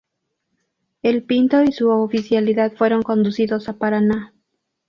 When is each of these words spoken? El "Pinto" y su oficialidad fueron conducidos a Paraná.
El 1.03 1.25
"Pinto" 1.25 1.61
y 1.61 1.71
su 1.71 1.91
oficialidad 1.91 2.73
fueron 2.73 3.03
conducidos 3.03 3.69
a 3.69 3.73
Paraná. 3.77 4.33